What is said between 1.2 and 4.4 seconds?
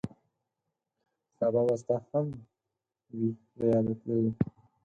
سبا به ستا هم وي له یاده تللی